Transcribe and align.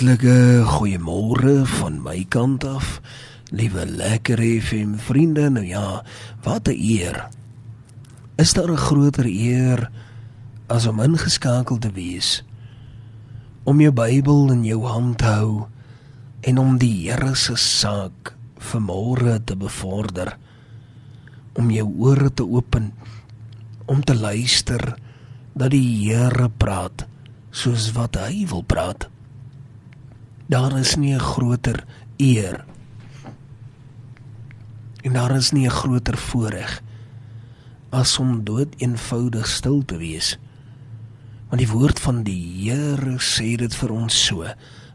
Hartlike 0.00 0.64
goeiemôre 0.64 1.66
van 1.68 1.98
my 2.00 2.22
kant 2.32 2.64
af. 2.64 3.02
Liewe 3.52 3.82
lekker 3.84 4.40
FM 4.40 4.94
vriende, 4.96 5.50
nou 5.52 5.66
ja, 5.66 6.00
wat 6.40 6.68
'n 6.68 6.72
eer. 6.72 7.28
Is 8.40 8.52
daar 8.56 8.72
'n 8.72 8.80
groter 8.80 9.26
eer 9.28 9.90
as 10.68 10.86
om 10.86 11.00
ingeskakel 11.00 11.78
te 11.78 11.92
wees 11.92 12.42
om 13.64 13.80
jou 13.80 13.92
Bybel 13.92 14.50
in 14.52 14.64
jou 14.64 14.86
hand 14.86 15.18
te 15.18 15.24
hou 15.24 15.66
en 16.40 16.58
om 16.58 16.78
die 16.78 17.10
Here 17.10 17.34
se 17.34 17.56
saak 17.56 18.36
vanmôre 18.56 19.44
te 19.44 19.56
bevorder 19.56 20.38
om 21.52 21.70
jou 21.70 21.94
ore 21.98 22.34
te 22.34 22.48
open 22.48 22.92
om 23.84 24.04
te 24.04 24.14
luister 24.14 24.96
dat 25.52 25.70
die 25.70 26.08
Here 26.08 26.48
praat 26.48 27.06
soos 27.50 27.92
wat 27.92 28.16
hy 28.16 28.46
wil 28.46 28.62
praat. 28.62 29.10
Daar 30.50 30.78
is 30.78 30.96
nie 30.96 31.14
'n 31.14 31.20
groter 31.20 31.84
eer 32.16 32.64
en 35.02 35.12
daar 35.12 35.36
is 35.36 35.50
nie 35.50 35.66
'n 35.66 35.70
groter 35.70 36.18
voorreg 36.18 36.82
as 37.90 38.18
om 38.18 38.44
dood 38.44 38.74
eenvoudig 38.76 39.46
stil 39.46 39.84
te 39.84 39.96
wees. 39.96 40.38
Want 41.48 41.60
die 41.60 41.70
woord 41.70 42.00
van 42.00 42.22
die 42.22 42.70
Here 42.70 43.18
sê 43.18 43.56
dit 43.56 43.74
vir 43.74 43.90
ons 43.90 44.24
so: 44.26 44.44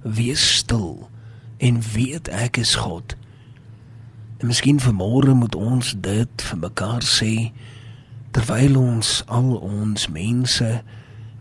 Wees 0.03 0.55
stil 0.55 1.09
en 1.57 1.81
weet 1.81 2.27
ek 2.27 2.57
is 2.57 2.75
God. 2.75 3.15
En 4.37 4.47
miskien 4.47 4.79
vanmôre 4.79 5.33
moet 5.33 5.55
ons 5.55 5.95
dit 5.97 6.41
vir 6.41 6.57
mekaar 6.57 7.01
sê 7.01 7.51
terwyl 8.31 8.77
ons 8.77 9.23
al 9.25 9.55
ons 9.55 10.07
mense 10.07 10.83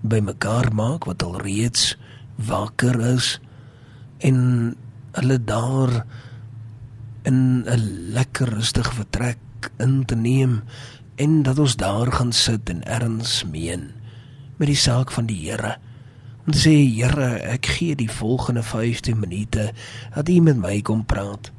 bymekaar 0.00 0.72
maak 0.72 1.04
wat 1.04 1.22
al 1.22 1.40
reeds 1.40 1.96
wakker 2.36 3.00
is 3.00 3.40
en 4.24 4.38
hulle 5.14 5.38
daar 5.44 6.04
in 7.28 7.64
'n 7.68 8.12
lekker 8.16 8.48
rustige 8.48 8.94
vertrek 8.94 9.70
in 9.78 10.04
te 10.04 10.16
neem 10.16 10.62
en 11.14 11.42
dat 11.42 11.58
ons 11.58 11.76
daar 11.76 12.12
gaan 12.12 12.32
sit 12.32 12.68
en 12.68 12.82
erns 12.84 13.44
meen 13.44 13.92
met 14.56 14.68
die 14.68 14.76
saak 14.76 15.10
van 15.10 15.26
die 15.26 15.50
Here 15.50 15.76
om 16.46 16.52
te 16.52 16.58
sê 16.58 16.74
Here 16.76 17.40
ek 17.54 17.66
gee 17.66 17.96
die 17.96 18.10
volgende 18.10 18.62
15 18.62 19.18
minute 19.18 19.72
dat 20.14 20.28
U 20.28 20.40
met 20.40 20.56
my 20.60 20.80
kom 20.84 21.04
praat. 21.04 21.50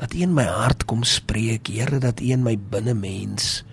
Dat 0.00 0.14
U 0.14 0.20
in 0.24 0.34
my 0.34 0.44
hart 0.44 0.84
kom 0.84 1.04
spreek 1.04 1.68
Here 1.68 2.00
dat 2.00 2.20
U 2.20 2.32
in 2.32 2.42
my 2.42 2.56
binnemens 2.56 3.64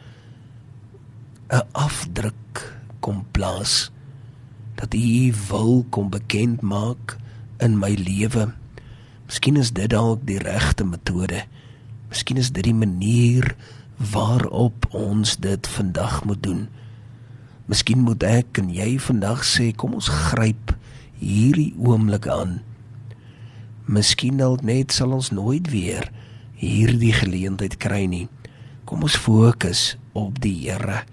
'n 1.50 1.64
afdruk 1.72 2.80
kom 3.00 3.26
plaas. 3.32 3.92
Dat 4.76 4.94
U 4.94 5.34
wil 5.50 5.86
kom 5.90 6.10
bekend 6.10 6.62
maak 6.62 7.23
in 7.64 7.80
my 7.80 7.94
lewe. 7.95 8.50
Miskien 9.28 9.58
is 9.58 9.72
dit 9.72 9.89
dalk 9.94 10.25
die 10.28 10.39
regte 10.44 10.86
metode. 10.86 11.45
Miskien 12.11 12.38
is 12.38 12.52
dit 12.53 12.67
die 12.67 12.75
manier 12.75 13.56
waarop 14.14 14.88
ons 14.92 15.38
dit 15.42 15.67
vandag 15.78 16.23
moet 16.28 16.44
doen. 16.44 16.67
Miskien 17.72 18.03
moet 18.03 18.23
ek 18.28 18.59
en 18.59 18.69
jy 18.73 18.97
vandag 19.00 19.45
sê 19.47 19.72
kom 19.72 19.95
ons 19.95 20.11
gryp 20.11 20.75
hierdie 21.22 21.72
oomblik 21.80 22.28
aan. 22.28 22.59
Miskien 23.88 24.41
dalk 24.41 24.64
net 24.67 24.91
sal 24.95 25.16
ons 25.16 25.31
nooit 25.31 25.72
weer 25.72 26.09
hierdie 26.59 27.14
geleentheid 27.16 27.80
kry 27.80 28.03
nie. 28.08 28.28
Kom 28.88 29.03
ons 29.08 29.16
fokus 29.19 29.94
op 30.14 30.41
die 30.44 30.56
Here. 30.66 31.03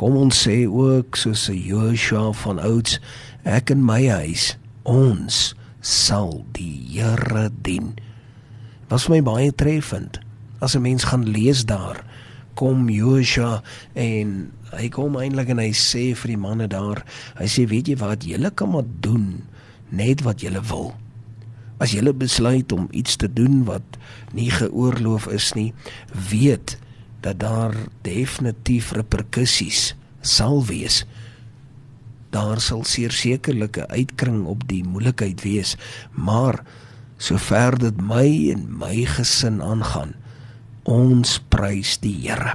Kom 0.00 0.16
ons 0.18 0.40
sê 0.46 0.64
ook 0.66 1.16
soos 1.16 1.48
'n 1.48 1.60
Joshua 1.60 2.32
van 2.32 2.58
ouds, 2.58 2.98
ek 3.44 3.70
en 3.70 3.84
my 3.84 4.08
huis, 4.08 4.56
ons 4.82 5.54
sal 5.84 6.46
die 6.56 6.80
Here 6.94 7.50
dien. 7.62 7.92
Was 8.88 9.10
my 9.12 9.20
baie 9.20 9.52
treffend. 9.52 10.18
As 10.60 10.74
'n 10.74 10.82
mens 10.82 11.04
gaan 11.04 11.28
lees 11.28 11.64
daar, 11.64 12.04
kom 12.54 12.88
Joshua 12.88 13.62
en 13.94 14.52
hy 14.72 14.88
kom 14.88 15.16
eintlik 15.16 15.50
en 15.52 15.58
hy 15.58 15.72
sê 15.76 16.14
vir 16.14 16.34
die 16.34 16.40
manne 16.40 16.68
daar, 16.70 17.04
hy 17.38 17.46
sê 17.50 17.66
weet 17.68 17.88
jy 17.88 17.96
wat, 18.00 18.24
julle 18.24 18.50
kan 18.50 18.70
maar 18.70 18.86
doen 19.00 19.42
net 19.90 20.22
wat 20.22 20.40
julle 20.40 20.62
wil. 20.70 20.94
As 21.78 21.92
julle 21.92 22.14
besluit 22.14 22.72
om 22.72 22.88
iets 22.92 23.16
te 23.16 23.28
doen 23.28 23.64
wat 23.68 23.98
nie 24.32 24.50
geoorloof 24.50 25.26
is 25.34 25.52
nie, 25.58 25.72
weet 26.30 26.78
dat 27.20 27.40
daar 27.42 27.74
definitief 28.02 28.92
reperkusies 28.92 29.94
sal 30.20 30.64
wees. 30.64 31.04
Daar 32.34 32.60
sal 32.60 32.82
sekerlik 32.84 33.78
'n 33.78 33.90
uitkring 33.90 34.46
op 34.46 34.66
die 34.68 34.84
moeilikheid 34.84 35.42
wees, 35.42 35.76
maar 36.10 36.64
sover 37.16 37.78
dit 37.78 38.00
my 38.00 38.50
en 38.50 38.66
my 38.78 39.04
gesin 39.04 39.62
aangaan, 39.62 40.14
ons 40.82 41.38
prys 41.48 41.98
die 41.98 42.28
Here. 42.28 42.54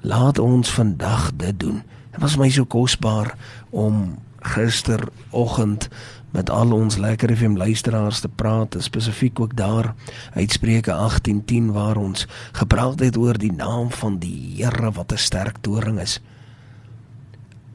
Laat 0.00 0.38
ons 0.38 0.70
vandag 0.70 1.32
dit 1.36 1.60
doen. 1.60 1.82
Dit 2.12 2.20
was 2.20 2.36
my 2.36 2.50
so 2.50 2.64
kosbaar 2.64 3.34
om 3.70 4.18
gisteroggend 4.44 5.88
met 6.30 6.50
al 6.50 6.72
ons 6.72 6.96
lekker 6.96 7.36
FM 7.36 7.56
luisteraars 7.56 8.20
te 8.20 8.28
praat, 8.28 8.76
spesifiek 8.78 9.40
ook 9.40 9.56
daar 9.56 9.94
uit 10.34 10.52
Spreuke 10.52 10.92
18:10 10.92 11.72
waar 11.72 11.96
ons 11.96 12.26
gepraat 12.52 13.00
het 13.00 13.16
oor 13.16 13.38
die 13.38 13.52
naam 13.52 13.90
van 13.90 14.18
die 14.18 14.54
Here 14.56 14.92
wat 14.92 15.12
'n 15.12 15.16
sterk 15.16 15.56
toring 15.60 16.00
is. 16.00 16.20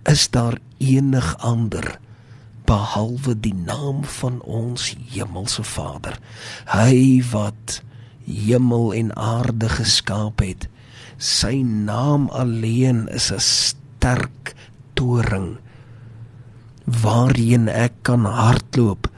Is 0.03 0.29
daar 0.29 0.57
enig 0.77 1.37
ander 1.43 1.99
behalwe 2.65 3.39
die 3.39 3.53
naam 3.53 4.03
van 4.03 4.41
ons 4.41 4.95
hemelse 5.11 5.63
Vader? 5.63 6.19
Hy 6.71 7.23
wat 7.31 7.81
hemel 8.25 8.93
en 8.93 9.15
aarde 9.15 9.69
geskaap 9.69 10.39
het. 10.39 10.69
Sy 11.17 11.61
naam 11.63 12.29
alleen 12.29 13.07
is 13.07 13.31
'n 13.31 13.39
sterk 13.39 14.55
toring 14.93 15.57
waarheen 16.89 17.67
ek 17.67 17.93
kan 18.01 18.25
hardloop 18.25 19.09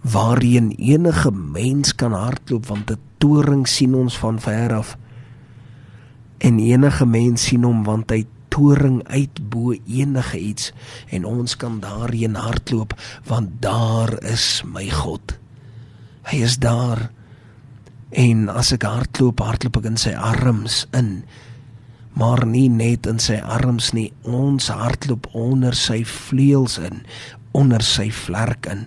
waarheen 0.00 0.70
enige 0.76 1.30
mens 1.32 1.94
kan 1.94 2.12
hardloop 2.12 2.66
want 2.66 2.90
'n 2.90 3.00
toring 3.18 3.68
sien 3.68 3.94
ons 3.94 4.18
van 4.18 4.40
ver 4.40 4.72
af 4.72 4.96
en 6.38 6.58
enige 6.58 7.06
mens 7.06 7.44
sien 7.44 7.64
hom 7.64 7.84
want 7.84 8.10
hy 8.10 8.24
toring 8.54 9.00
uit 9.10 9.40
bo 9.50 9.74
enige 9.74 10.38
iets 10.38 10.70
en 11.10 11.26
ons 11.26 11.56
kan 11.58 11.80
daarheen 11.82 12.38
hardloop 12.38 12.94
want 13.26 13.58
daar 13.64 14.14
is 14.22 14.62
my 14.66 14.86
God. 14.90 15.34
Hy 16.30 16.40
is 16.46 16.58
daar. 16.62 17.10
En 18.14 18.46
as 18.48 18.70
ek 18.76 18.86
hardloop 18.86 19.42
hardloop 19.42 19.80
ek 19.82 19.90
in 19.90 20.00
sy 20.00 20.14
arms 20.14 20.84
in 20.94 21.24
maar 22.14 22.44
nie 22.46 22.68
net 22.70 23.08
in 23.10 23.18
sy 23.18 23.40
arms 23.42 23.90
nie. 23.90 24.12
Ons 24.22 24.70
hardloop 24.70 25.26
onder 25.34 25.74
sy 25.74 26.04
vleuels 26.06 26.78
in 26.78 27.02
onder 27.58 27.82
sy 27.82 28.06
vlerk 28.14 28.70
in. 28.70 28.86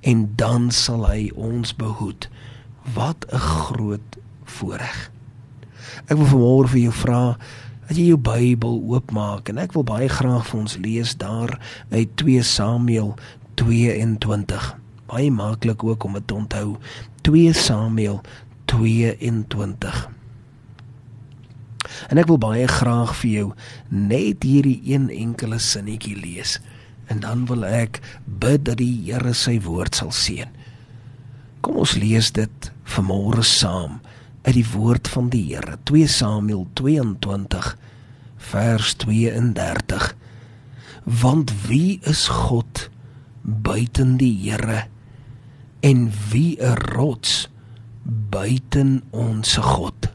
En 0.00 0.24
dan 0.40 0.70
sal 0.72 1.04
hy 1.04 1.28
ons 1.36 1.76
behoed. 1.76 2.30
Wat 2.96 3.28
'n 3.28 3.44
groot 3.44 4.20
voorreg 4.44 5.10
ek 6.08 6.18
wil 6.18 6.28
vanmôre 6.30 6.72
vir 6.74 6.82
jou 6.86 6.94
vra 7.02 7.22
dat 7.90 7.98
jy 7.98 8.12
jou 8.12 8.20
Bybel 8.22 8.76
oopmaak 8.94 9.50
en 9.50 9.58
ek 9.58 9.74
wil 9.74 9.82
baie 9.82 10.06
graag 10.06 10.44
vir 10.46 10.60
ons 10.60 10.76
lees 10.78 11.16
daar 11.18 11.56
uit 11.90 12.12
2 12.22 12.44
Samuel 12.46 13.16
22 13.58 14.68
baie 15.10 15.30
maklik 15.34 15.82
ook 15.84 16.04
om 16.06 16.14
dit 16.14 16.26
te 16.26 16.34
onthou. 16.34 16.76
2 17.26 17.52
Samuel 17.52 18.20
22 18.70 20.06
En 22.14 22.20
ek 22.22 22.28
wil 22.30 22.38
baie 22.38 22.68
graag 22.70 23.16
vir 23.18 23.30
jou 23.30 23.48
net 23.90 24.46
hierdie 24.46 24.78
een 24.86 25.08
enkele 25.10 25.58
sinnetjie 25.58 26.14
lees 26.14 26.60
en 27.10 27.24
dan 27.24 27.42
wil 27.50 27.66
ek 27.66 27.98
bid 28.24 28.68
dat 28.68 28.78
die 28.78 28.92
Here 29.08 29.34
sy 29.34 29.56
woord 29.64 29.98
sal 29.98 30.12
seën. 30.14 30.46
Kom 31.58 31.80
ons 31.82 31.96
lees 31.98 32.30
dit 32.38 32.70
vanmôre 32.94 33.42
saam 33.42 33.98
uit 34.42 34.54
die 34.56 34.66
woord 34.72 35.08
van 35.08 35.28
die 35.28 35.44
Here. 35.54 35.76
2 35.84 36.06
Samuel 36.06 36.66
22 36.78 37.76
vers 38.50 38.94
32. 38.94 40.14
Want 41.04 41.52
wie 41.66 42.00
is 42.08 42.28
God 42.28 42.88
buiten 43.42 44.16
die 44.16 44.34
Here 44.42 44.86
en 45.80 46.12
wie 46.30 46.56
'n 46.60 46.76
rots 46.94 47.48
buiten 48.04 49.02
ons 49.10 49.56
God? 49.56 50.08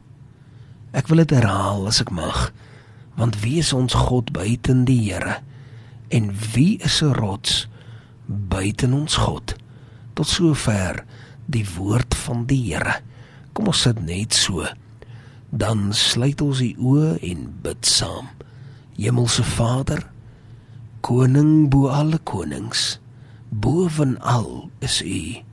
Ek 0.92 1.08
wil 1.08 1.18
dit 1.18 1.30
herhaal 1.30 1.88
as 1.88 2.02
ek 2.02 2.12
mag. 2.12 2.52
Want 3.16 3.40
wie 3.42 3.60
is 3.60 3.74
ons 3.74 3.94
God 3.94 4.32
buiten 4.32 4.86
die 4.86 5.12
Here? 5.12 5.40
En 6.10 6.32
wie 6.54 6.78
is 6.78 7.02
'n 7.02 7.14
rots 7.14 7.68
buiten 8.26 8.94
ons 8.94 9.16
God? 9.16 9.56
Tot 10.14 10.28
sover 10.28 11.04
die 11.46 11.66
woord 11.78 12.16
van 12.16 12.46
die 12.46 12.74
Here. 12.74 13.02
Kom 13.56 13.72
ons 13.72 13.86
sit 13.88 13.96
net 14.04 14.36
so. 14.36 14.68
Dan 15.56 15.96
sluit 15.96 16.42
ons 16.44 16.60
die 16.60 16.76
oë 16.76 17.24
en 17.24 17.48
bid 17.64 17.88
saam. 17.88 18.28
Hemelse 19.00 19.48
Vader, 19.56 20.04
koning 21.06 21.70
bo 21.72 21.88
alle 21.92 22.18
konings, 22.28 22.98
bovenal 23.50 24.70
is 24.84 25.02
U. 25.04 25.44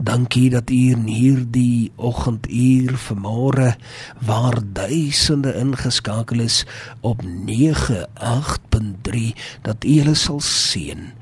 Dankie 0.00 0.48
dat 0.54 0.70
U 0.72 0.80
in 0.94 1.04
hierdie 1.12 1.92
oggenduur 2.00 2.96
vanmôre 3.04 3.76
waar 4.24 4.56
duisende 4.72 5.52
ingeskakel 5.60 6.40
is 6.40 6.64
op 7.04 7.20
98.3 7.20 9.36
dat 9.68 9.84
U 9.84 9.92
hulle 9.98 10.16
sal 10.16 10.40
seën 10.40 11.12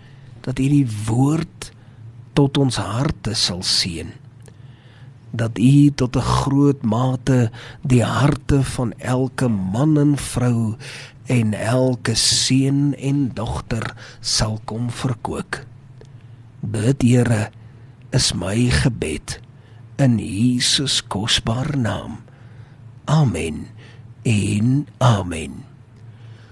dat 0.46 0.62
U 0.62 0.66
die 0.70 0.86
woord 1.08 1.74
tot 2.38 2.54
ons 2.62 2.78
harte 2.78 3.34
sal 3.34 3.66
seën 3.66 4.14
dat 5.30 5.58
U 5.58 5.90
tot 5.94 6.16
'n 6.16 6.20
groot 6.20 6.82
mate 6.82 7.50
die 7.82 8.04
harte 8.04 8.62
van 8.62 8.92
elke 8.98 9.48
man 9.48 9.98
en 9.98 10.16
vrou 10.16 10.76
en 11.26 11.54
elke 11.54 12.14
seun 12.14 12.94
en 12.96 13.30
dogter 13.34 13.94
sal 14.20 14.60
kom 14.64 14.90
verkoop. 14.90 15.64
Dit 16.60 17.02
Here 17.02 17.50
is 18.10 18.32
my 18.32 18.70
gebed 18.70 19.40
in 19.96 20.18
Jesus 20.18 21.02
kosbare 21.06 21.76
naam. 21.76 22.24
Amen. 23.04 23.66
En 24.22 24.86
amen. 24.98 25.64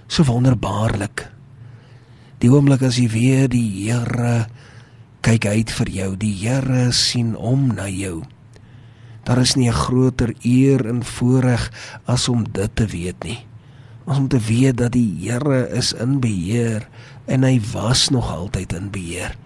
So 0.06 0.24
wonderbaarlik. 0.24 1.26
Die 2.38 2.52
oomblik 2.52 2.84
as 2.86 2.98
jy 3.00 3.08
weer 3.08 3.48
die 3.48 3.88
Here 3.88 4.46
kyk 5.26 5.46
uit 5.46 5.72
vir 5.80 5.88
jou, 5.90 6.10
die 6.20 6.34
Here 6.44 6.92
sien 6.92 7.34
om 7.36 7.72
na 7.74 7.88
jou. 7.90 8.22
Daar 9.26 9.42
is 9.42 9.56
nie 9.58 9.68
'n 9.68 9.74
groter 9.74 10.34
eer 10.42 10.86
en 10.86 11.04
voorreg 11.04 11.70
as 12.06 12.28
om 12.28 12.46
dit 12.52 12.70
te 12.76 12.86
weet 12.86 13.24
nie. 13.24 13.46
Om 14.04 14.28
te 14.28 14.38
weet 14.38 14.76
dat 14.76 14.92
die 14.92 15.28
Here 15.28 15.68
is 15.68 15.92
in 15.92 16.20
beheer 16.20 16.88
en 17.26 17.42
hy 17.42 17.60
was 17.72 18.08
nog 18.08 18.30
altyd 18.30 18.72
in 18.72 18.90
beheer 18.90 19.36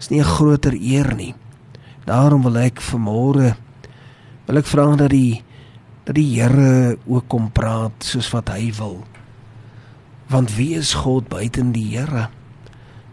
is 0.00 0.08
nie 0.08 0.20
'n 0.20 0.24
groter 0.36 0.72
eer 0.72 1.14
nie. 1.14 1.34
Daarom 2.04 2.42
wil 2.42 2.56
ek 2.56 2.80
vanmôre 2.80 3.56
wil 4.46 4.56
ek 4.56 4.66
vra 4.66 4.96
dat 4.96 5.10
die 5.10 5.42
dat 6.04 6.14
die 6.14 6.40
Here 6.40 6.98
ook 7.06 7.28
kom 7.28 7.52
praat 7.52 7.92
soos 7.98 8.30
wat 8.30 8.48
hy 8.48 8.72
wil. 8.72 9.04
Want 10.28 10.56
wie 10.56 10.74
is 10.74 10.94
God 10.94 11.28
buiten 11.28 11.72
die 11.72 11.96
Here? 11.96 12.28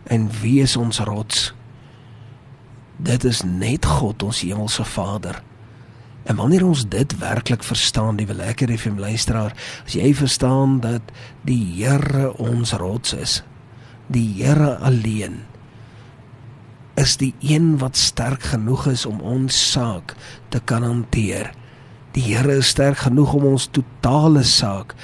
En 0.08 0.30
wie 0.42 0.62
is 0.62 0.78
ons 0.78 1.00
rots? 1.00 1.54
Dit 2.98 3.24
is 3.24 3.44
net 3.44 3.86
God, 3.86 4.24
ons 4.24 4.42
hemelse 4.42 4.86
Vader. 4.86 5.44
En 6.28 6.36
wanneer 6.36 6.66
ons 6.68 6.84
dit 6.92 7.18
werklik 7.18 7.64
verstaan, 7.64 8.18
die 8.20 8.28
lekker 8.28 8.72
FM 8.78 9.00
luisteraar, 9.00 9.54
as 9.86 9.96
jy 9.96 10.12
verstaan 10.16 10.80
dat 10.84 11.14
die 11.48 11.62
Here 11.80 12.34
ons 12.36 12.74
rots 12.76 13.14
is, 13.16 13.44
die 14.12 14.28
Here 14.42 14.76
alleen 14.84 15.46
is 16.98 17.14
die 17.22 17.34
een 17.46 17.76
wat 17.78 17.98
sterk 17.98 18.50
genoeg 18.52 18.88
is 18.90 19.06
om 19.06 19.22
ons 19.22 19.56
saak 19.72 20.16
te 20.50 20.60
kan 20.60 20.84
hanteer. 20.84 21.52
Die 22.18 22.24
Here 22.26 22.58
is 22.58 22.72
sterk 22.74 23.04
genoeg 23.06 23.36
om 23.38 23.46
ons 23.54 23.70
totale 23.70 24.42
saak 24.44 24.96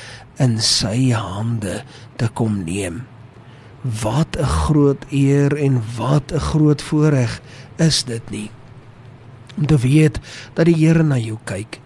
in 0.42 0.58
sy 0.58 1.14
hande 1.14 1.84
te 2.18 2.28
kom 2.34 2.64
neem. 2.66 3.04
Wat 3.84 4.36
'n 4.40 4.50
groot 4.66 5.06
eer 5.12 5.56
en 5.56 5.84
wat 5.98 6.34
'n 6.34 6.40
groot 6.40 6.82
voorreg 6.82 7.42
is 7.78 8.04
dit 8.04 8.30
nie. 8.30 8.50
Om 9.58 9.66
te 9.70 9.78
weet 9.78 10.20
dat 10.54 10.66
die 10.66 10.78
Here 10.78 11.04
na 11.04 11.18
jou 11.22 11.38
kyk 11.46 11.80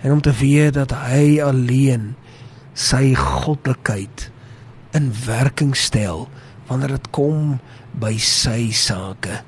en 0.00 0.12
om 0.12 0.20
te 0.24 0.32
weet 0.32 0.74
dat 0.78 0.94
hy 0.96 1.40
alleen 1.44 2.14
sy 2.72 3.12
goddelikheid 3.18 4.30
in 4.96 5.10
werking 5.26 5.74
stel 5.76 6.28
wanneer 6.70 6.96
dit 6.96 7.08
kom 7.14 7.58
by 8.00 8.14
sy 8.22 8.70
sake. 8.72 9.42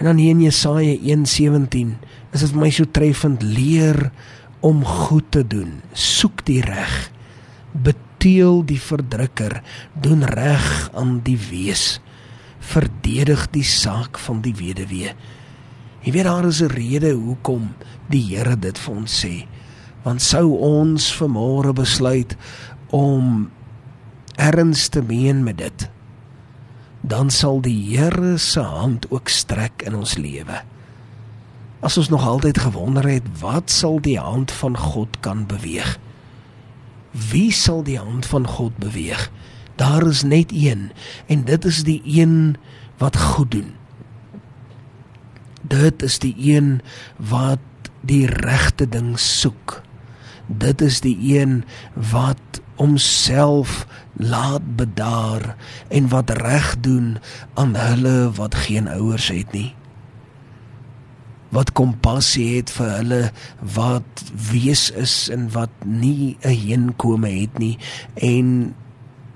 En 0.00 0.08
dan 0.08 0.20
hier 0.20 0.32
in 0.32 0.42
Jesaja 0.46 0.96
1:17 0.96 1.96
is 2.32 2.40
dit 2.40 2.54
my 2.56 2.70
so 2.72 2.88
treffend 2.88 3.42
leer 3.44 4.10
om 4.60 4.84
goed 4.84 5.30
te 5.30 5.44
doen. 5.46 5.82
Soek 5.92 6.44
die 6.48 6.62
reg. 6.64 7.10
Beteel 7.72 8.64
die 8.64 8.80
verdrukker, 8.80 9.60
doen 9.94 10.24
reg 10.24 10.90
aan 10.94 11.20
die 11.24 11.38
wees. 11.50 12.00
Verdedig 12.58 13.46
die 13.52 13.64
saak 13.64 14.18
van 14.18 14.40
die 14.40 14.54
weduwee. 14.56 15.14
Jy 16.00 16.12
weet 16.12 16.24
daar 16.24 16.46
is 16.48 16.62
'n 16.62 16.72
rede 16.72 17.12
hoekom 17.12 17.74
die 18.08 18.36
Here 18.36 18.56
dit 18.56 18.78
vir 18.78 18.94
ons 18.94 19.24
sê. 19.24 19.46
Want 20.02 20.22
sou 20.22 20.56
ons 20.58 21.16
vanmôre 21.20 21.72
besluit 21.72 22.36
om 22.90 23.50
erns 24.36 24.88
te 24.88 25.02
meen 25.02 25.42
met 25.44 25.58
dit, 25.58 25.90
dan 27.00 27.30
sal 27.30 27.60
die 27.60 27.96
Here 27.96 28.38
se 28.38 28.60
hand 28.60 29.10
ook 29.10 29.28
strek 29.28 29.82
in 29.82 29.94
ons 29.94 30.16
lewe. 30.16 30.62
As 31.80 31.96
ons 31.96 32.08
nog 32.08 32.26
altyd 32.26 32.58
gewonder 32.58 33.08
het 33.08 33.24
wat 33.40 33.70
sal 33.70 34.00
die 34.00 34.18
hand 34.18 34.52
van 34.52 34.76
God 34.76 35.20
kan 35.20 35.46
beweeg? 35.46 35.98
Wie 37.10 37.52
sal 37.52 37.82
die 37.82 37.98
hand 37.98 38.26
van 38.26 38.46
God 38.46 38.76
beweeg? 38.76 39.30
Daar 39.76 40.06
is 40.06 40.22
net 40.22 40.52
een 40.52 40.90
en 41.26 41.44
dit 41.44 41.64
is 41.64 41.84
die 41.84 42.02
een 42.04 42.56
wat 42.98 43.16
goed 43.16 43.50
doen. 43.50 43.79
Dit 45.70 46.02
is 46.02 46.18
die 46.18 46.34
een 46.36 46.80
wat 47.16 47.62
die 48.06 48.26
regte 48.26 48.88
ding 48.88 49.14
soek. 49.18 49.80
Dit 50.46 50.82
is 50.82 51.00
die 51.04 51.16
een 51.38 51.62
wat 51.94 52.60
homself 52.80 53.86
laat 54.16 54.76
bedaar 54.76 55.54
en 55.88 56.08
wat 56.08 56.30
reg 56.30 56.72
doen 56.80 57.18
aan 57.54 57.76
hulle 57.76 58.32
wat 58.34 58.54
geen 58.54 58.88
ouers 58.88 59.28
het 59.28 59.52
nie 59.52 59.74
wat 61.50 61.72
kompassie 61.74 62.46
het 62.56 62.70
vir 62.72 62.90
hulle 62.94 63.22
wat 63.74 64.22
wees 64.50 64.88
is 65.04 65.14
en 65.34 65.48
wat 65.54 65.72
nie 65.84 66.38
'n 66.42 66.54
heenkome 66.64 67.28
het 67.28 67.58
nie 67.58 67.78
en 68.14 68.74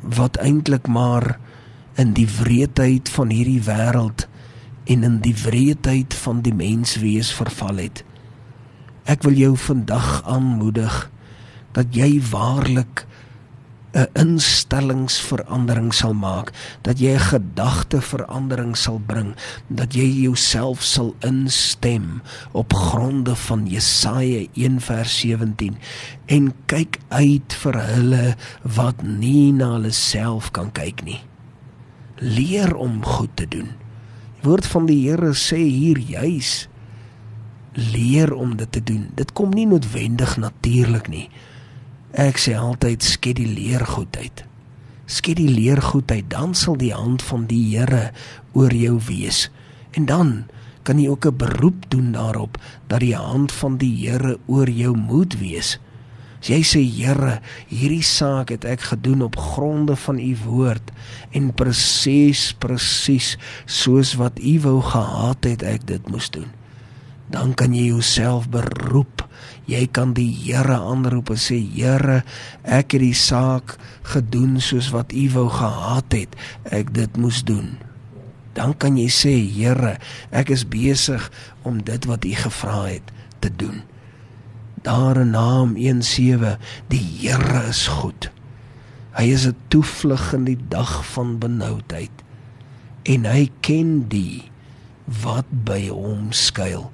wat 0.01 0.37
eintlik 0.37 0.87
maar 0.87 1.39
in 1.95 2.13
die 2.13 2.29
wreedheid 2.39 3.09
van 3.09 3.29
hierdie 3.29 3.63
wêreld 3.67 4.29
en 4.85 5.03
in 5.03 5.21
die 5.25 5.37
wreedheid 5.45 6.15
van 6.15 6.43
die 6.43 6.55
menswees 6.55 7.33
verval 7.33 7.77
het 7.77 8.05
ek 9.05 9.25
wil 9.27 9.37
jou 9.37 9.57
vandag 9.57 10.23
aanmoedig 10.25 11.11
dat 11.77 11.93
jy 11.97 12.23
waarlik 12.31 13.07
'n 13.95 14.11
instellingsverandering 14.19 15.95
sal 15.95 16.15
maak, 16.19 16.51
dat 16.83 16.99
jy 16.99 17.15
'n 17.15 17.29
gedagteverandering 17.31 18.75
sal 18.77 18.99
bring, 18.99 19.37
dat 19.69 19.95
jy 19.95 20.27
jouself 20.27 20.83
sal 20.83 21.15
instem 21.23 22.23
op 22.53 22.73
gronde 22.73 23.37
van 23.37 23.67
Jesaja 23.67 24.47
1:17 24.55 25.79
en 26.27 26.55
kyk 26.67 26.99
uit 27.09 27.55
vir 27.55 27.77
hulle 27.87 28.37
wat 28.63 29.03
nie 29.03 29.53
na 29.53 29.79
hulle 29.79 29.93
self 29.93 30.51
kan 30.51 30.73
kyk 30.73 31.05
nie. 31.05 31.23
Leer 32.19 32.75
om 32.75 33.05
goed 33.05 33.37
te 33.37 33.47
doen. 33.49 33.84
Woord 34.45 34.67
van 34.69 34.85
die 34.85 34.99
Here 35.07 35.33
sê 35.33 35.57
hier 35.57 35.99
juis 35.99 36.67
leer 37.75 38.35
om 38.37 38.57
dit 38.57 38.71
te 38.73 38.83
doen. 38.85 39.07
Dit 39.17 39.33
kom 39.33 39.55
nie 39.57 39.65
noodwendig 39.67 40.37
natuurlik 40.37 41.09
nie. 41.09 41.29
Ek 42.13 42.37
sê 42.39 42.53
altyd 42.59 43.03
skeduleer 43.03 43.87
goed 43.89 44.17
uit. 44.21 44.45
Skeduleer 45.09 45.81
goed 45.83 46.13
uit, 46.13 46.29
dan 46.29 46.53
sal 46.55 46.77
die 46.77 46.93
hand 46.93 47.25
van 47.25 47.49
die 47.49 47.63
Here 47.73 48.11
oor 48.53 48.75
jou 48.77 48.99
wees. 49.09 49.49
En 49.97 50.07
dan 50.13 50.45
kan 50.85 51.01
jy 51.01 51.09
ook 51.09 51.27
'n 51.27 51.37
beroep 51.37 51.89
doen 51.89 52.13
daarop 52.13 52.61
dat 52.87 53.01
die 53.01 53.17
hand 53.17 53.53
van 53.53 53.77
die 53.77 53.97
Here 54.05 54.39
oor 54.47 54.69
jou 54.69 54.97
moet 54.97 55.39
wees. 55.41 55.79
As 56.45 56.51
jy 56.53 56.61
sê 56.61 56.81
Here, 56.85 57.39
hierdie 57.73 58.05
saak 58.05 58.51
het 58.53 58.67
ek 58.69 58.83
gedoen 58.91 59.25
op 59.25 59.39
gronde 59.41 59.97
van 59.97 60.19
u 60.21 60.33
woord 60.45 60.91
en 61.33 61.55
presies 61.57 62.51
presies 62.61 63.39
soos 63.65 64.13
wat 64.21 64.37
u 64.45 64.59
wou 64.61 64.83
gehad 64.85 65.49
het 65.49 65.65
ek 65.65 65.89
dit 65.89 66.13
moes 66.13 66.29
doen. 66.29 66.53
Dan 67.33 67.57
kan 67.57 67.73
jy 67.73 67.89
jouself 67.89 68.51
beroep 68.53 69.25
jy 69.65 69.87
kan 69.89 70.13
die 70.13 70.29
Here 70.29 70.77
aanroep 70.77 71.33
en 71.33 71.41
sê 71.41 71.57
Here, 71.57 72.21
ek 72.65 72.93
het 72.97 73.05
die 73.07 73.17
saak 73.17 73.77
gedoen 74.13 74.61
soos 74.61 74.91
wat 74.93 75.17
U 75.17 75.25
wou 75.39 75.49
gehad 75.49 76.13
het. 76.13 76.37
Ek 76.69 76.93
dit 76.93 77.17
moes 77.17 77.41
doen. 77.49 77.79
Dan 78.55 78.77
kan 78.77 79.01
jy 79.01 79.09
sê 79.09 79.35
Here, 79.41 79.97
ek 80.29 80.53
is 80.53 80.69
besig 80.69 81.31
om 81.65 81.81
dit 81.81 82.11
wat 82.11 82.29
U 82.29 82.37
gevra 82.45 82.85
het 82.93 83.15
te 83.41 83.49
doen. 83.49 83.83
Daar 84.85 85.17
in 85.17 85.31
Naam 85.33 85.77
1:7, 85.77 86.59
die 86.93 87.05
Here 87.21 87.63
is 87.69 87.87
goed. 87.89 88.31
Hy 89.17 89.25
is 89.33 89.47
'n 89.47 89.57
toevlug 89.69 90.33
in 90.33 90.45
die 90.45 90.59
dag 90.69 91.07
van 91.07 91.39
benoudheid 91.39 92.11
en 93.03 93.25
hy 93.25 93.51
ken 93.61 94.09
die 94.09 94.51
wat 95.23 95.49
by 95.65 95.89
hom 95.89 96.33
skuil 96.33 96.91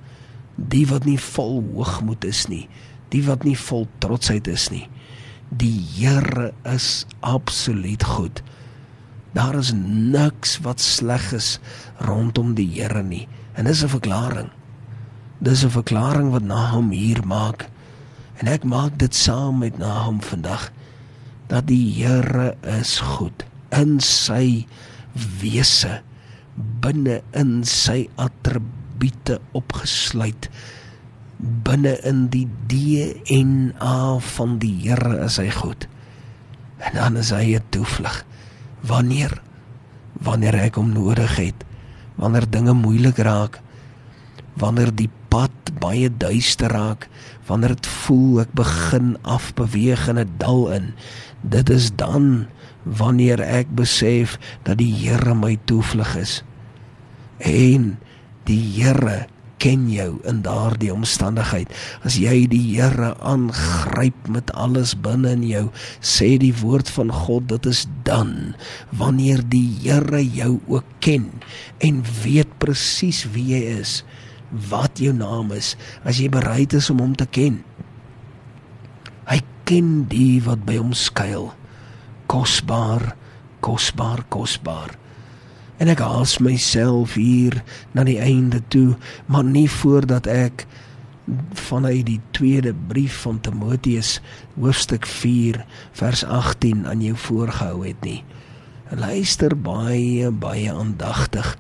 die 0.69 0.85
wat 0.91 1.07
nie 1.09 1.19
vol 1.19 1.61
hoogmoed 1.73 2.25
is 2.29 2.45
nie, 2.51 2.69
die 3.11 3.23
wat 3.27 3.45
nie 3.45 3.57
vol 3.57 3.87
trotsheid 4.03 4.49
is 4.51 4.69
nie. 4.71 4.87
Die 5.51 5.81
Here 5.97 6.53
is 6.69 7.07
absoluut 7.27 8.05
goed. 8.05 8.43
Daar 9.35 9.57
is 9.59 9.73
niks 9.75 10.59
wat 10.63 10.83
sleg 10.83 11.33
is 11.33 11.59
rondom 12.07 12.55
die 12.55 12.69
Here 12.69 13.03
nie. 13.03 13.27
En 13.55 13.65
dis 13.65 13.83
'n 13.83 13.89
verklaring. 13.89 14.51
Dis 15.41 15.65
'n 15.65 15.71
verklaring 15.71 16.31
wat 16.31 16.43
Nahum 16.43 16.91
hier 16.91 17.27
maak. 17.27 17.69
En 18.41 18.49
ek 18.49 18.65
maak 18.65 18.97
dit 19.01 19.15
saam 19.15 19.61
met 19.61 19.77
Nahum 19.79 20.21
vandag 20.25 20.71
dat 21.51 21.67
die 21.69 21.93
Here 21.93 22.55
is 22.79 22.99
goed 23.05 23.45
in 23.77 23.99
sy 24.01 24.67
wese 25.41 26.01
binne 26.81 27.21
in 27.37 27.61
sy 27.69 28.09
attribute 28.21 29.39
opgesluit 29.57 30.49
binne 31.41 31.95
in 32.09 32.27
die 32.33 32.47
DNA 32.69 34.19
van 34.35 34.59
die 34.63 34.75
Here 34.85 35.21
is 35.25 35.39
hy 35.41 35.49
goed. 35.55 35.87
En 36.81 36.97
dan 36.97 37.17
is 37.17 37.31
hy 37.33 37.57
'n 37.57 37.65
toevlug. 37.71 38.25
Wanneer 38.81 39.41
wanneer 40.21 40.55
ek 40.55 40.77
hom 40.77 40.93
nodig 40.93 41.37
het, 41.37 41.65
wanneer 42.21 42.45
dinge 42.51 42.75
moeilik 42.77 43.17
raak, 43.19 43.61
wanneer 44.61 44.93
die 44.95 45.11
pad 45.33 45.73
baie 45.81 46.11
duister 46.21 46.73
raak, 46.73 47.09
wanneer 47.49 47.75
dit 47.79 47.91
voel 48.05 48.43
ek 48.45 48.53
begin 48.59 49.17
afbeweeg 49.25 50.09
in 50.13 50.19
'n 50.19 50.37
dal 50.39 50.69
in, 50.77 50.93
dit 51.43 51.71
is 51.71 51.91
dan 51.97 52.47
wanneer 52.85 53.41
ek 53.41 53.73
besef 53.77 54.39
dat 54.65 54.79
die 54.79 54.93
Here 54.93 55.35
my 55.35 55.59
toevlug 55.65 56.17
is. 56.17 56.43
En 57.39 57.99
die 58.45 58.61
Here 58.61 59.27
ken 59.61 59.91
jou 59.93 60.19
in 60.29 60.41
daardie 60.43 60.93
omstandigheid. 60.93 61.69
As 62.07 62.17
jy 62.21 62.47
die 62.51 62.63
Here 62.73 63.13
aangryp 63.21 64.29
met 64.33 64.53
alles 64.57 64.95
binne 64.97 65.35
in 65.37 65.45
jou, 65.45 65.67
sê 66.01 66.39
die 66.41 66.55
woord 66.63 66.89
van 66.97 67.13
God, 67.13 67.49
dit 67.53 67.69
is 67.71 67.85
dan 68.09 68.57
wanneer 68.97 69.45
die 69.53 69.69
Here 69.83 70.23
jou 70.25 70.59
ook 70.67 70.89
ken 71.05 71.29
en 71.85 72.03
weet 72.25 72.57
presies 72.63 73.27
wie 73.35 73.53
jy 73.53 73.63
is, 73.81 74.01
wat 74.51 74.99
jou 74.99 75.13
naam 75.15 75.53
is, 75.57 75.77
as 76.05 76.19
jy 76.19 76.29
bereid 76.33 76.75
is 76.77 76.91
om 76.91 77.03
hom 77.03 77.15
te 77.19 77.27
ken. 77.31 77.61
Hy 79.31 79.41
ken 79.69 80.07
die 80.11 80.41
wat 80.45 80.65
by 80.67 80.81
hom 80.81 80.95
skuil. 80.97 81.53
Kosbaar, 82.31 83.15
kosbaar, 83.63 84.25
kosbaar 84.31 84.97
en 85.81 85.89
ek 85.89 86.03
haas 86.05 86.37
myself 86.45 87.17
hier 87.17 87.63
na 87.97 88.05
die 88.05 88.21
einde 88.21 88.61
toe, 88.73 88.99
maar 89.33 89.47
nie 89.47 89.69
voordat 89.81 90.29
ek 90.29 90.67
vanuit 91.57 92.05
die 92.09 92.21
tweede 92.37 92.75
brief 92.91 93.23
van 93.25 93.39
Timoteus 93.45 94.19
hoofstuk 94.59 95.09
4 95.09 95.63
vers 95.97 96.25
18 96.27 96.85
aan 96.91 97.05
jou 97.05 97.17
voorgehou 97.17 97.85
het 97.87 98.01
nie. 98.05 98.21
Luister 98.91 99.55
baie 99.55 100.29
baie 100.35 100.69
aandagtig 100.73 101.55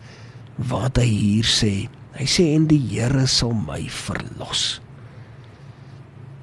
wat 0.70 1.00
hy 1.00 1.08
hier 1.08 1.48
sê. 1.48 1.74
Hy 2.20 2.26
sê 2.28 2.50
en 2.52 2.66
die 2.68 2.82
Here 2.84 3.24
sal 3.32 3.54
my 3.56 3.80
verlos. 3.88 4.76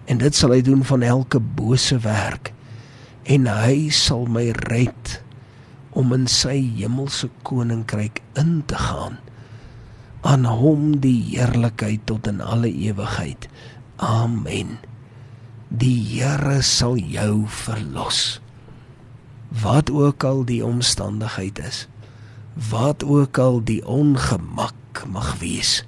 En 0.09 0.17
dit 0.17 0.33
sal 0.33 0.55
hy 0.55 0.63
doen 0.65 0.81
van 0.81 1.03
elke 1.05 1.37
bose 1.37 1.99
werk 2.01 2.49
en 3.29 3.45
hy 3.45 3.91
sal 3.93 4.23
my 4.31 4.47
red 4.71 5.19
om 5.97 6.15
in 6.15 6.25
sy 6.31 6.55
hemelse 6.79 7.29
koninkryk 7.45 8.23
in 8.41 8.63
te 8.65 8.79
gaan. 8.87 9.19
Aan 10.25 10.47
hom 10.49 10.95
die 11.03 11.19
heerlikheid 11.27 12.07
tot 12.09 12.25
in 12.31 12.41
alle 12.41 12.71
ewigheid. 12.73 13.45
Amen. 14.01 14.79
Die 15.69 15.99
Here 16.09 16.63
sal 16.65 16.97
jou 16.97 17.45
verlos. 17.51 18.39
Wat 19.61 19.93
ook 19.93 20.25
al 20.25 20.41
die 20.47 20.63
omstandigheid 20.65 21.61
is, 21.61 21.85
wat 22.71 23.05
ook 23.05 23.37
al 23.37 23.61
die 23.61 23.83
ongemak 23.85 24.73
mag 25.17 25.33
wees 25.41 25.79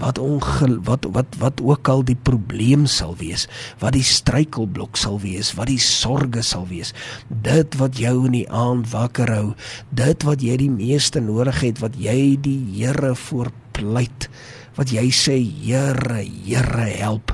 wat 0.00 0.18
ongel 0.20 0.76
wat 0.84 1.06
wat 1.12 1.36
wat 1.40 1.60
ook 1.64 1.88
al 1.88 2.04
die 2.04 2.18
probleem 2.28 2.84
sal 2.90 3.16
wees, 3.16 3.46
wat 3.80 3.96
die 3.96 4.04
struikelblok 4.04 4.98
sal 5.00 5.18
wees, 5.22 5.54
wat 5.56 5.70
die 5.72 5.80
sorge 5.80 6.44
sal 6.44 6.66
wees. 6.68 6.92
Dit 7.28 7.78
wat 7.80 7.96
jou 8.00 8.26
in 8.28 8.36
die 8.36 8.48
aand 8.52 8.90
wakker 8.92 9.32
hou, 9.32 9.48
dit 9.96 10.28
wat 10.28 10.44
jy 10.44 10.58
die 10.60 10.72
meeste 10.72 11.22
nodig 11.24 11.62
het, 11.64 11.80
wat 11.84 11.96
jy 12.00 12.36
die 12.40 12.58
Here 12.76 13.14
voorpleit, 13.16 14.28
wat 14.76 14.92
jy 14.92 15.08
sê 15.14 15.38
Here, 15.40 16.20
Here 16.44 16.90
help. 17.00 17.32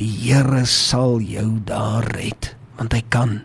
Die 0.00 0.10
Here 0.24 0.64
sal 0.66 1.20
jou 1.20 1.60
daar 1.68 2.08
red, 2.16 2.54
want 2.78 2.96
hy 2.96 3.04
kan 3.12 3.42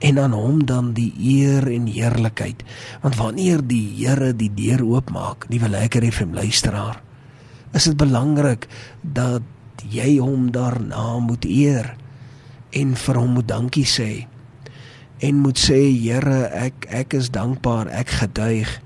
en 0.00 0.18
aan 0.18 0.32
hom 0.32 0.64
dan 0.64 0.92
die 0.96 1.12
eer 1.20 1.66
en 1.68 1.86
heerlikheid. 1.86 2.64
Want 3.02 3.16
wanneer 3.20 3.60
die 3.66 3.84
Here 4.00 4.32
die 4.36 4.50
deur 4.56 4.82
oopmaak, 4.84 5.44
die 5.52 5.60
lekker 5.60 6.06
FM 6.08 6.32
luisteraar, 6.34 7.02
is 7.76 7.84
dit 7.84 7.96
belangrik 7.96 8.66
dat 9.02 9.44
jy 9.90 10.18
hom 10.18 10.50
daarna 10.52 11.18
moet 11.20 11.44
eer 11.44 11.94
en 12.76 12.96
vir 12.96 13.18
hom 13.20 13.36
moet 13.36 13.48
dankie 13.48 13.86
sê. 13.86 14.26
En 15.20 15.42
moet 15.44 15.58
sê 15.60 15.80
Here, 15.92 16.48
ek 16.48 16.88
ek 16.88 17.18
is 17.20 17.28
dankbaar, 17.34 17.92
ek 17.92 18.16
getuig 18.22 18.78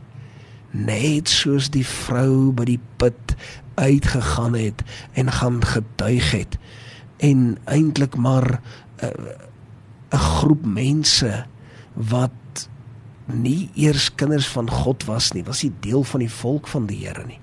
net 0.74 1.30
soos 1.30 1.70
die 1.70 1.86
vrou 1.86 2.50
by 2.50 2.66
die 2.66 2.80
put 2.98 3.36
uitgegaan 3.78 4.56
het 4.58 4.82
en 5.14 5.30
gaan 5.30 5.60
getuig 5.62 6.30
het 6.34 6.58
en 7.22 7.54
eintlik 7.70 8.16
maar 8.18 8.58
uh, 9.02 9.10
'n 10.14 10.18
groep 10.18 10.64
mense 10.66 11.44
wat 11.94 12.68
nie 13.26 13.70
eers 13.74 14.14
kinders 14.14 14.46
van 14.48 14.70
God 14.70 15.04
was 15.04 15.32
nie, 15.32 15.44
was 15.44 15.62
nie 15.62 15.72
deel 15.80 16.04
van 16.04 16.20
die 16.20 16.30
volk 16.30 16.68
van 16.68 16.86
die 16.86 17.06
Here 17.06 17.24
nie. 17.26 17.40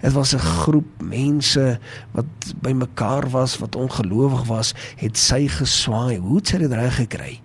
Dit 0.00 0.12
was 0.12 0.34
'n 0.34 0.38
groep 0.38 1.02
mense 1.02 1.78
wat 2.12 2.54
bymekaar 2.62 3.30
was, 3.30 3.58
wat 3.58 3.76
ongelowig 3.76 4.44
was, 4.44 4.74
het 4.96 5.18
sy 5.18 5.48
geswaai. 5.48 6.16
Hoe 6.18 6.36
het 6.36 6.46
sy 6.46 6.58
dit 6.58 6.72
reg 6.72 6.94
gekry? 6.96 7.40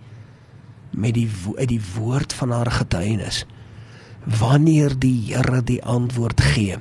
Met 0.92 1.14
die 1.14 1.30
uit 1.58 1.68
die 1.68 1.82
woord 1.96 2.34
van 2.34 2.52
haar 2.52 2.72
getuienis 2.72 3.46
wanneer 4.26 4.94
die 5.00 5.16
Here 5.28 5.62
die 5.66 5.80
antwoord 5.84 6.42
gee 6.54 6.78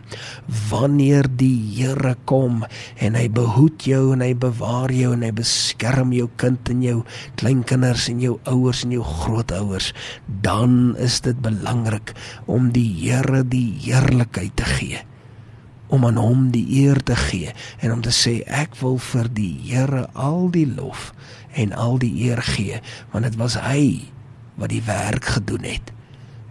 wanneer 0.69 1.27
die 1.27 1.57
Here 1.75 2.15
kom 2.31 2.63
en 3.03 3.17
hy 3.19 3.27
behoed 3.35 3.87
jou 3.87 4.13
en 4.15 4.23
hy 4.23 4.33
bewaar 4.39 4.93
jou 4.95 5.13
en 5.17 5.25
hy 5.27 5.33
beskerm 5.35 6.13
jou 6.15 6.29
kind 6.41 6.71
en 6.71 6.83
jou 6.85 6.99
kleinkinders 7.41 8.09
en 8.13 8.21
jou 8.23 8.37
ouers 8.51 8.85
en 8.87 8.95
jou 8.95 9.07
grootouers 9.07 9.93
dan 10.45 10.95
is 11.03 11.21
dit 11.27 11.39
belangrik 11.43 12.15
om 12.47 12.71
die 12.75 12.89
Here 13.03 13.43
die 13.43 13.73
heerlikheid 13.83 14.55
te 14.59 14.69
gee 14.79 15.03
om 15.93 16.07
aan 16.09 16.17
hom 16.17 16.47
die 16.55 16.65
eer 16.81 17.03
te 17.05 17.17
gee 17.19 17.53
en 17.83 17.99
om 17.99 18.05
te 18.05 18.15
sê 18.15 18.39
ek 18.47 18.79
wil 18.81 18.97
vir 19.13 19.29
die 19.35 19.53
Here 19.67 20.07
al 20.15 20.47
die 20.55 20.69
lof 20.69 21.11
en 21.59 21.75
al 21.77 21.99
die 22.01 22.15
eer 22.29 22.41
gee 22.55 22.81
want 23.13 23.29
dit 23.29 23.37
was 23.41 23.59
hy 23.61 24.13
wat 24.61 24.73
die 24.73 24.85
werk 24.87 25.27
gedoen 25.35 25.67
het 25.69 25.93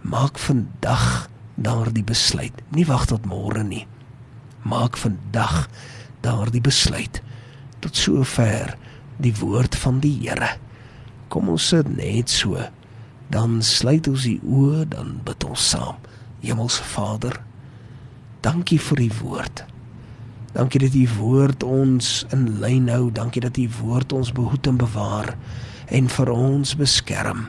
Maak 0.02 0.38
vandag 0.38 1.28
daardie 1.54 2.04
besluit. 2.04 2.54
Nie 2.74 2.86
wag 2.86 3.06
tot 3.06 3.26
môre 3.28 3.62
nie. 3.62 3.86
Maak 4.66 4.98
vandag 4.98 5.68
daardie 6.20 6.62
besluit. 6.62 7.22
Tot 7.78 7.96
sover 7.96 8.74
die 9.22 9.34
woord 9.38 9.76
van 9.78 10.00
die 10.02 10.14
Here. 10.24 10.56
Kom 11.30 11.48
ons 11.48 11.68
sit 11.70 11.88
net 11.96 12.30
so. 12.30 12.58
Dan 13.32 13.62
sluit 13.62 14.08
ons 14.10 14.26
die 14.26 14.40
oë, 14.42 14.88
dan 14.90 15.20
bid 15.24 15.46
ons 15.46 15.70
saam. 15.72 16.02
Hemelse 16.42 16.82
Vader, 16.82 17.38
dankie 18.42 18.80
vir 18.82 19.06
die 19.06 19.12
woord. 19.22 19.62
Dankie 20.52 20.82
dat 20.82 20.98
u 20.98 21.06
woord 21.16 21.62
ons 21.62 22.26
in 22.34 22.58
lyn 22.60 22.90
hou. 22.92 23.06
Dankie 23.14 23.40
dat 23.40 23.56
u 23.56 23.68
woord 23.80 24.12
ons 24.12 24.34
behoed 24.34 24.66
en 24.66 24.82
bewaar 24.82 25.36
en 25.88 26.08
vir 26.10 26.32
ons 26.34 26.74
beskerm. 26.76 27.46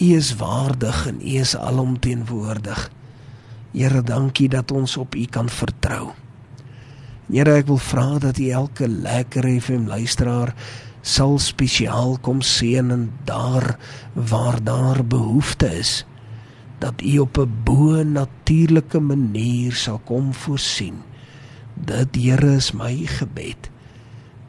U 0.00 0.14
is 0.16 0.36
waardig 0.36 1.06
en 1.06 1.18
U 1.20 1.34
is 1.36 1.56
alomteenwoordig. 1.56 2.90
Here, 3.72 4.00
dankie 4.02 4.48
dat 4.48 4.70
ons 4.72 4.96
op 4.96 5.14
U 5.14 5.24
kan 5.28 5.48
vertrou. 5.52 6.14
Here, 7.28 7.58
ek 7.60 7.68
wil 7.68 7.80
vra 7.84 8.06
dat 8.22 8.40
U 8.40 8.46
elke 8.48 8.88
lekker 8.88 9.44
FM 9.60 9.90
luisteraar 9.92 10.54
sal 11.04 11.36
spesiaal 11.38 12.16
kom 12.24 12.40
seën 12.40 12.88
en 12.90 13.06
daar 13.28 13.76
waar 14.12 14.56
daar 14.64 15.04
behoefte 15.04 15.68
is 15.68 16.06
dat 16.80 17.04
U 17.04 17.18
op 17.18 17.38
'n 17.38 17.52
bo 17.64 18.02
natuurlike 18.02 19.00
manier 19.00 19.74
sal 19.74 20.00
kom 20.04 20.32
voorsien. 20.34 21.02
Dit 21.76 22.16
Here 22.16 22.56
is 22.56 22.72
my 22.72 23.04
gebed. 23.06 23.68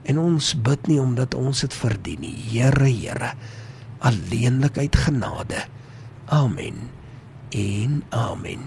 En 0.04 0.18
ons 0.18 0.62
bid 0.62 0.88
nie 0.88 1.02
omdat 1.02 1.36
ons 1.36 1.60
dit 1.60 1.74
verdien 1.74 2.20
nie. 2.20 2.36
Here, 2.52 2.88
Here 2.88 3.36
alleenlik 4.02 4.78
uit 4.78 4.96
genade. 4.96 5.66
Amen. 6.26 6.76
En 7.50 8.04
amen. 8.10 8.62